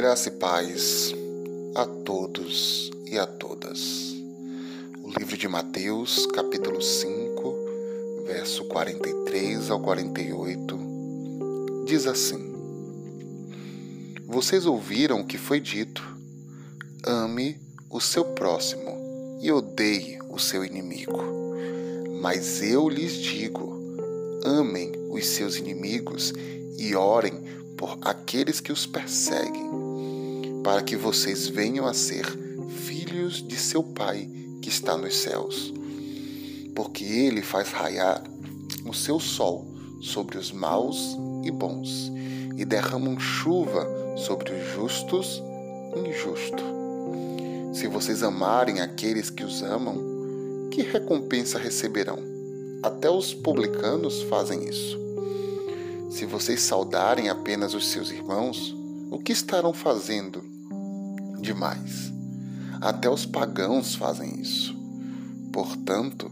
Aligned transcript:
Graça 0.00 0.30
e 0.30 0.32
paz 0.32 1.14
a 1.74 1.84
todos 1.84 2.90
e 3.04 3.18
a 3.18 3.26
todas. 3.26 4.14
O 5.04 5.10
livro 5.10 5.36
de 5.36 5.46
Mateus, 5.46 6.24
capítulo 6.24 6.80
5, 6.80 8.24
verso 8.26 8.64
43 8.64 9.70
ao 9.70 9.78
48, 9.78 10.78
diz 11.86 12.06
assim: 12.06 12.38
Vocês 14.26 14.64
ouviram 14.64 15.20
o 15.20 15.26
que 15.26 15.36
foi 15.36 15.60
dito: 15.60 16.02
ame 17.04 17.60
o 17.90 18.00
seu 18.00 18.24
próximo 18.24 18.96
e 19.42 19.52
odeie 19.52 20.18
o 20.30 20.38
seu 20.38 20.64
inimigo. 20.64 21.20
Mas 22.22 22.62
eu 22.62 22.88
lhes 22.88 23.12
digo: 23.12 23.78
amem 24.46 24.92
os 25.10 25.26
seus 25.26 25.56
inimigos 25.56 26.32
e 26.78 26.94
orem 26.94 27.34
por 27.76 27.98
aqueles 28.00 28.60
que 28.60 28.72
os 28.72 28.86
perseguem 28.86 29.89
para 30.62 30.82
que 30.82 30.96
vocês 30.96 31.48
venham 31.48 31.86
a 31.86 31.94
ser 31.94 32.26
filhos 32.68 33.46
de 33.46 33.56
seu 33.56 33.82
Pai 33.82 34.28
que 34.60 34.68
está 34.68 34.96
nos 34.96 35.16
céus. 35.16 35.72
Porque 36.74 37.04
ele 37.04 37.42
faz 37.42 37.70
raiar 37.70 38.22
o 38.84 38.92
seu 38.92 39.18
sol 39.18 39.66
sobre 40.00 40.38
os 40.38 40.50
maus 40.50 41.16
e 41.44 41.50
bons, 41.50 42.10
e 42.56 42.64
derrama 42.64 43.18
chuva 43.18 43.86
sobre 44.16 44.52
os 44.52 44.74
justos 44.74 45.42
e 45.94 46.08
injustos. 46.08 46.64
Se 47.72 47.86
vocês 47.86 48.22
amarem 48.22 48.80
aqueles 48.80 49.30
que 49.30 49.44
os 49.44 49.62
amam, 49.62 50.68
que 50.70 50.82
recompensa 50.82 51.58
receberão? 51.58 52.18
Até 52.82 53.10
os 53.10 53.32
publicanos 53.34 54.22
fazem 54.22 54.68
isso. 54.68 54.98
Se 56.10 56.26
vocês 56.26 56.60
saudarem 56.60 57.28
apenas 57.28 57.74
os 57.74 57.88
seus 57.88 58.10
irmãos, 58.10 58.74
o 59.10 59.18
que 59.18 59.32
estarão 59.32 59.72
fazendo 59.72 60.49
demais? 61.40 62.12
Até 62.80 63.08
os 63.08 63.26
pagãos 63.26 63.94
fazem 63.94 64.40
isso. 64.40 64.74
Portanto, 65.52 66.30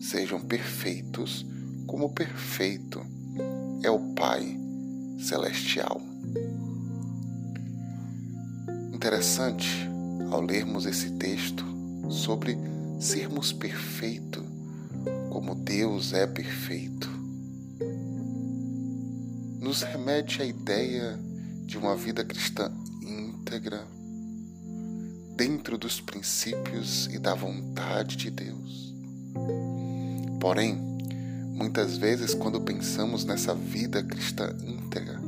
sejam 0.00 0.40
perfeitos 0.40 1.44
como 1.86 2.10
perfeito 2.10 3.04
é 3.82 3.90
o 3.90 3.98
Pai 4.14 4.58
Celestial. 5.18 6.00
Interessante 8.92 9.88
ao 10.30 10.40
lermos 10.40 10.86
esse 10.86 11.12
texto 11.12 11.64
sobre 12.10 12.58
sermos 13.00 13.52
perfeitos 13.52 14.48
como 15.30 15.54
Deus 15.54 16.12
é 16.12 16.26
perfeito. 16.26 17.08
Nos 19.60 19.82
remete 19.82 20.42
à 20.42 20.44
ideia 20.44 21.18
de 21.64 21.78
uma 21.78 21.94
vida 21.94 22.24
cristã 22.24 22.72
íntegra, 23.02 23.86
dentro 25.38 25.78
dos 25.78 26.00
princípios 26.00 27.06
e 27.12 27.16
da 27.16 27.32
vontade 27.32 28.16
de 28.16 28.28
Deus. 28.28 28.92
Porém, 30.40 30.74
muitas 31.54 31.96
vezes, 31.96 32.34
quando 32.34 32.60
pensamos 32.60 33.24
nessa 33.24 33.54
vida 33.54 34.02
cristã 34.02 34.52
íntegra, 34.66 35.20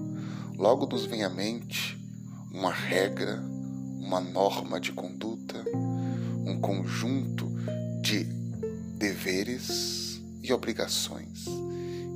logo 0.59 0.85
nos 0.87 1.07
vem 1.07 1.23
à 1.23 1.31
mente 1.31 1.97
uma 2.53 2.73
regra, 2.73 3.41
uma 4.01 4.21
norma 4.21 4.81
de 4.81 4.91
conduta, 4.91 5.65
um 6.45 6.59
conjunto 6.61 7.47
de 8.03 8.25
deveres 8.99 10.21
e 10.43 10.53
obrigações 10.53 11.45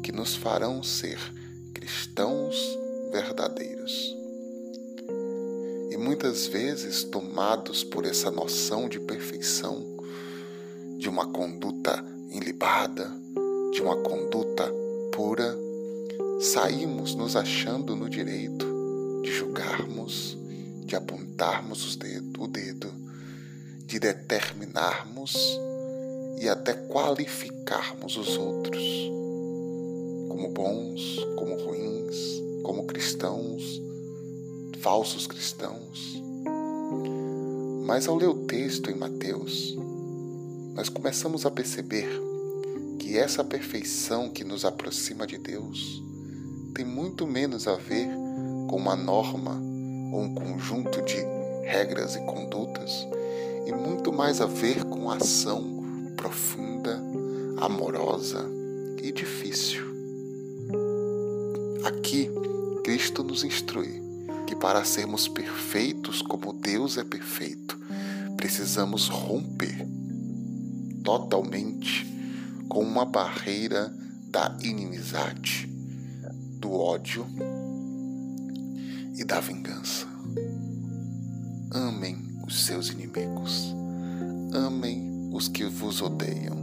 que 0.03 0.11
nos 0.11 0.35
farão 0.35 0.83
ser 0.83 1.21
cristãos 1.73 2.57
verdadeiros. 3.13 4.24
Muitas 6.05 6.47
vezes, 6.47 7.03
tomados 7.03 7.83
por 7.83 8.05
essa 8.05 8.31
noção 8.31 8.91
de 8.91 9.01
perfeição, 9.01 9.83
de 10.99 11.09
uma 11.09 11.25
conduta 11.25 12.05
ilibada, 12.31 13.11
de 13.73 13.81
uma 13.81 13.97
conduta 13.97 14.71
pura, 15.11 15.57
saímos 16.43 17.15
nos 17.15 17.37
achando 17.37 17.97
no 17.97 18.11
direito 18.11 18.67
de 19.23 19.33
julgarmos, 19.33 20.37
de 20.85 20.95
apontarmos 20.95 21.97
dedo, 21.97 22.43
o 22.43 22.49
dedo, 22.49 22.93
de 23.87 23.99
determinarmos 23.99 25.35
e 26.39 26.47
até 26.51 26.75
qualificarmos 26.75 28.19
os 28.19 28.37
outros 28.37 28.85
como 30.29 30.51
bons, 30.51 31.25
como 31.35 31.57
ruins, 31.65 32.43
como 32.63 32.87
cristãos, 32.87 33.81
falsos 34.85 35.27
cristãos. 35.27 36.23
Mas 37.87 38.07
ao 38.07 38.17
ler 38.17 38.29
o 38.29 38.45
texto 38.45 38.91
em 38.91 38.95
Mateus, 38.95 39.75
nós 40.75 40.91
começamos 40.91 41.47
a 41.47 41.51
perceber 41.51 42.07
que 42.99 43.17
essa 43.17 43.43
perfeição 43.43 44.29
que 44.29 44.45
nos 44.45 44.63
aproxima 44.63 45.27
de 45.27 45.39
Deus 45.39 46.03
tem 46.75 46.85
muito 46.85 47.27
menos 47.27 47.67
a 47.67 47.77
ver 47.77 48.11
com 48.69 48.77
uma 48.77 48.95
norma 48.95 49.59
ou 50.13 50.21
um 50.21 50.35
conjunto 50.35 51.01
de 51.01 51.17
regras 51.63 52.17
e 52.17 52.21
condutas 52.27 53.09
e 53.67 53.73
muito 53.73 54.13
mais 54.13 54.43
a 54.43 54.47
ver 54.47 54.85
com 54.85 55.11
a 55.11 55.17
ação 55.17 56.13
profunda, 56.15 57.03
amorosa 57.57 58.45
e 59.03 59.11
difícil. 59.11 59.83
Aqui 61.85 62.31
Cristo 62.85 63.25
nos 63.25 63.45
instrui 63.45 64.04
que 64.55 64.61
para 64.61 64.85
sermos 64.85 65.27
perfeitos 65.27 66.23
como 66.23 66.53
Deus 66.53 66.97
é 66.97 67.03
perfeito, 67.03 67.77
precisamos 68.37 69.09
romper 69.09 69.85
totalmente 71.03 72.07
com 72.69 72.81
uma 72.81 73.05
barreira 73.05 73.93
da 74.29 74.57
inimizade, 74.63 75.69
do 76.61 76.73
ódio 76.73 77.27
e 79.17 79.25
da 79.25 79.41
vingança. 79.41 80.07
Amem 81.73 82.17
os 82.47 82.65
seus 82.65 82.91
inimigos, 82.91 83.75
amem 84.53 85.31
os 85.33 85.49
que 85.49 85.65
vos 85.65 86.01
odeiam, 86.01 86.57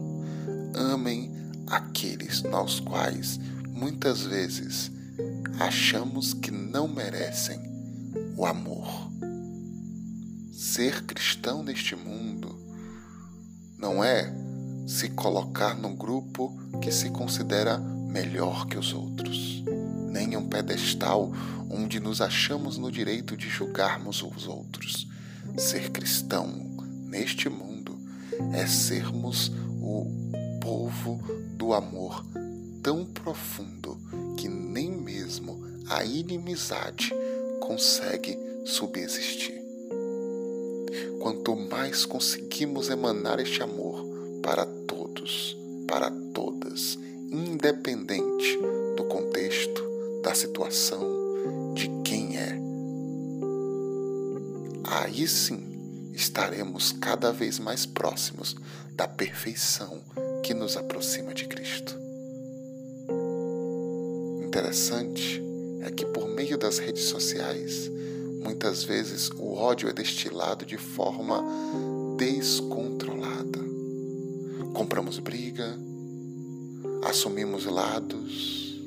amem 0.73 1.29
aqueles 1.67 2.41
nos 2.43 2.79
quais 2.79 3.37
muitas 3.67 4.21
vezes 4.21 4.89
achamos 5.59 6.33
que 6.33 6.51
não 6.51 6.87
merecem 6.87 7.70
o 8.35 8.45
amor. 8.45 9.11
Ser 10.51 11.03
cristão 11.05 11.63
neste 11.63 11.95
mundo 11.95 12.57
não 13.77 14.03
é 14.03 14.31
se 14.87 15.09
colocar 15.09 15.75
no 15.75 15.95
grupo 15.95 16.55
que 16.81 16.91
se 16.91 17.09
considera 17.09 17.77
melhor 17.77 18.67
que 18.67 18.77
os 18.77 18.93
outros, 18.93 19.63
nem 20.09 20.35
um 20.35 20.47
pedestal 20.47 21.31
onde 21.69 21.99
nos 21.99 22.21
achamos 22.21 22.77
no 22.77 22.91
direito 22.91 23.37
de 23.37 23.49
julgarmos 23.49 24.21
os 24.21 24.47
outros. 24.47 25.07
Ser 25.57 25.89
cristão 25.91 26.47
neste 27.05 27.49
mundo 27.49 27.97
é 28.53 28.65
sermos 28.67 29.51
o 29.81 30.05
povo 30.61 31.21
do 31.57 31.73
amor 31.73 32.25
tão 32.81 33.05
profundo 33.05 33.97
que 34.37 34.47
nem 34.47 34.91
mesmo 34.91 35.63
a 35.87 36.03
inimizade 36.03 37.13
consegue 37.71 38.37
subsistir. 38.65 39.63
Quanto 41.21 41.55
mais 41.55 42.05
conseguimos 42.05 42.89
emanar 42.89 43.39
este 43.39 43.63
amor 43.63 44.05
para 44.43 44.65
todos, 44.65 45.57
para 45.87 46.11
todas, 46.33 46.99
independente 47.31 48.59
do 48.97 49.05
contexto, 49.05 49.81
da 50.21 50.35
situação, 50.35 51.01
de 51.73 51.87
quem 52.03 52.37
é, 52.37 52.59
aí 54.83 55.25
sim 55.25 56.11
estaremos 56.13 56.91
cada 56.91 57.31
vez 57.31 57.57
mais 57.57 57.85
próximos 57.85 58.53
da 58.95 59.07
perfeição 59.07 60.01
que 60.43 60.53
nos 60.53 60.75
aproxima 60.75 61.33
de 61.33 61.47
Cristo 61.47 62.01
interessante 64.45 65.50
é 65.83 65.89
que 65.89 66.05
por 66.05 66.27
meio 66.27 66.57
das 66.57 66.77
redes 66.77 67.05
sociais, 67.05 67.91
muitas 68.43 68.83
vezes 68.83 69.29
o 69.37 69.53
ódio 69.53 69.89
é 69.89 69.93
destilado 69.93 70.65
de 70.65 70.77
forma 70.77 71.43
descontrolada. 72.17 73.59
Compramos 74.73 75.19
briga, 75.19 75.75
assumimos 77.03 77.65
lados, 77.65 78.79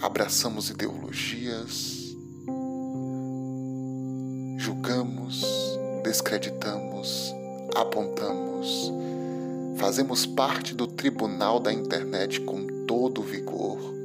abraçamos 0.00 0.70
ideologias, 0.70 2.14
julgamos, 4.58 5.42
descreditamos, 6.04 7.34
apontamos, 7.74 8.92
fazemos 9.78 10.26
parte 10.26 10.74
do 10.74 10.86
tribunal 10.86 11.58
da 11.58 11.72
internet 11.72 12.42
com 12.42 12.86
todo 12.86 13.22
vigor 13.22 13.95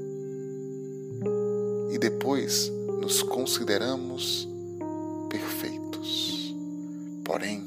depois 2.01 2.68
nos 3.00 3.21
consideramos 3.21 4.50
perfeitos. 5.30 6.51
Porém, 7.24 7.63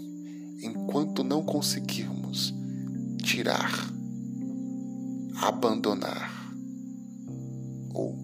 enquanto 0.60 1.22
não 1.22 1.40
conseguirmos 1.40 2.52
tirar, 3.22 3.70
abandonar 5.36 6.52
ou 7.94 8.18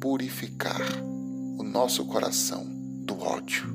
purificar 0.00 0.80
o 1.58 1.62
nosso 1.62 2.06
coração 2.06 2.66
do 3.04 3.20
ódio 3.20 3.70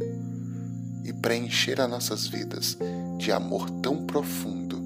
e 1.05 1.13
preencher 1.13 1.79
as 1.79 1.89
nossas 1.91 2.25
vidas 2.25 2.75
de 3.19 3.31
amor 3.31 3.69
tão 3.69 4.03
profundo 4.07 4.81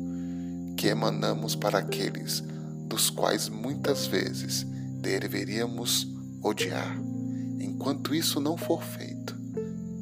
que 0.75 0.87
emanamos 0.87 1.55
para 1.55 1.79
aqueles 1.79 2.43
dos 2.89 3.09
quais 3.09 3.47
muitas 3.47 4.05
vezes 4.07 4.67
deveríamos 5.01 6.16
odiar. 6.47 6.97
Enquanto 7.59 8.15
isso 8.15 8.39
não 8.39 8.57
for 8.57 8.81
feito, 8.81 9.35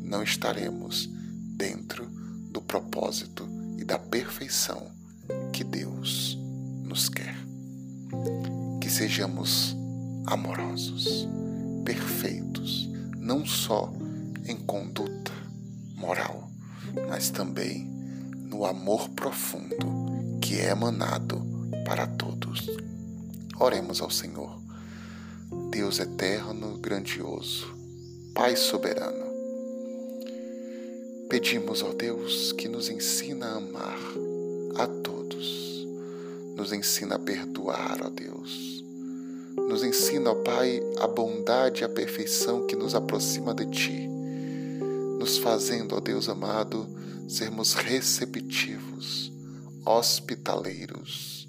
não 0.03 0.21
estaremos 0.21 1.09
dentro 1.55 2.05
do 2.51 2.61
propósito 2.61 3.47
e 3.77 3.83
da 3.83 3.97
perfeição 3.97 4.91
que 5.51 5.63
Deus 5.63 6.37
nos 6.83 7.09
quer. 7.09 7.35
Que 8.79 8.89
sejamos 8.89 9.75
amorosos, 10.27 11.27
perfeitos, 11.83 12.89
não 13.17 13.45
só 13.45 13.91
em 14.47 14.55
conduta 14.55 15.31
moral, 15.95 16.49
mas 17.09 17.29
também 17.29 17.89
no 18.35 18.65
amor 18.65 19.09
profundo 19.09 20.39
que 20.41 20.59
é 20.59 20.69
emanado 20.69 21.43
para 21.83 22.05
todos. 22.05 22.69
Oremos 23.57 24.01
ao 24.01 24.09
Senhor. 24.09 24.64
Deus 25.69 25.99
eterno, 25.99 26.77
grandioso, 26.77 27.67
Pai 28.33 28.55
soberano. 28.55 29.25
Pedimos, 31.29 31.83
ó 31.83 31.93
Deus, 31.93 32.51
que 32.53 32.67
nos 32.67 32.89
ensina 32.89 33.47
a 33.47 33.55
amar 33.57 33.99
a 34.77 34.87
todos. 34.87 35.85
Nos 36.55 36.71
ensina 36.71 37.15
a 37.15 37.19
perdoar, 37.19 38.01
ó 38.03 38.09
Deus. 38.09 38.83
Nos 39.57 39.83
ensina, 39.83 40.31
ó 40.31 40.35
Pai, 40.35 40.81
a 40.99 41.07
bondade 41.07 41.81
e 41.81 41.83
a 41.83 41.89
perfeição 41.89 42.65
que 42.67 42.75
nos 42.75 42.95
aproxima 42.95 43.53
de 43.53 43.65
Ti, 43.67 44.07
nos 45.19 45.37
fazendo, 45.37 45.95
ó 45.95 45.99
Deus 45.99 46.29
amado, 46.29 46.87
sermos 47.27 47.73
receptivos, 47.73 49.31
hospitaleiros, 49.85 51.47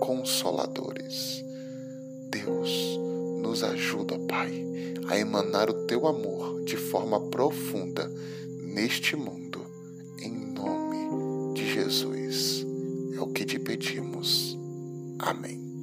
consoladores. 0.00 1.42
Deus, 2.30 2.98
nos 3.44 3.62
ajuda, 3.62 4.18
Pai, 4.20 4.64
a 5.06 5.18
emanar 5.18 5.68
o 5.68 5.86
teu 5.86 6.06
amor 6.06 6.64
de 6.64 6.78
forma 6.78 7.20
profunda 7.28 8.10
neste 8.62 9.14
mundo, 9.16 9.60
em 10.18 10.34
nome 10.34 11.52
de 11.54 11.70
Jesus. 11.70 12.64
É 13.14 13.20
o 13.20 13.26
que 13.26 13.44
te 13.44 13.58
pedimos. 13.58 14.56
Amém. 15.18 15.73